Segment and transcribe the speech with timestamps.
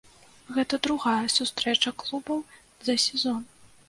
[0.55, 2.39] Гэта другая сустрэча клубаў
[2.89, 3.45] за сезон.